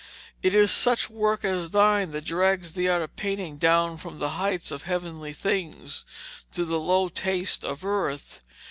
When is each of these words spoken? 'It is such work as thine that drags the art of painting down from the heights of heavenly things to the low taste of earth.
'It 0.41 0.51
is 0.55 0.71
such 0.71 1.11
work 1.11 1.45
as 1.45 1.69
thine 1.69 2.09
that 2.09 2.25
drags 2.25 2.71
the 2.73 2.89
art 2.89 3.03
of 3.03 3.15
painting 3.15 3.57
down 3.59 3.99
from 3.99 4.17
the 4.17 4.29
heights 4.29 4.71
of 4.71 4.81
heavenly 4.81 5.31
things 5.31 6.05
to 6.51 6.65
the 6.65 6.79
low 6.79 7.07
taste 7.07 7.63
of 7.63 7.85
earth. 7.85 8.41